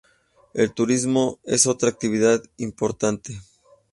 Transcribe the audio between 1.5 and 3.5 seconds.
otra actividad importante.